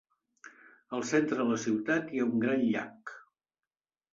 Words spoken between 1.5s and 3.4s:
ciutat hi ha un gran llac.